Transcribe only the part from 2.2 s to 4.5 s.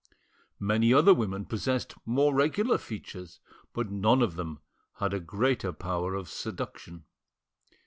regular features, but none of